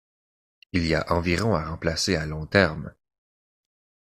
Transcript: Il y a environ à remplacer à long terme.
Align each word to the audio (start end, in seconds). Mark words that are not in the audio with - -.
Il 0.71 0.87
y 0.87 0.95
a 0.95 1.05
environ 1.13 1.53
à 1.53 1.63
remplacer 1.69 2.15
à 2.15 2.25
long 2.25 2.47
terme. 2.47 2.91